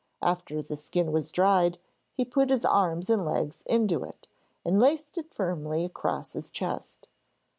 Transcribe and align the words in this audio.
After 0.23 0.63
the 0.63 0.75
skin 0.75 1.11
was 1.11 1.31
dried 1.31 1.77
he 2.11 2.25
put 2.25 2.49
his 2.49 2.65
arms 2.65 3.07
and 3.07 3.23
legs 3.23 3.61
into 3.67 4.03
it, 4.03 4.27
and 4.65 4.79
laced 4.79 5.15
it 5.19 5.31
firmly 5.31 5.85
across 5.85 6.33
his 6.33 6.49
chest. 6.49 7.07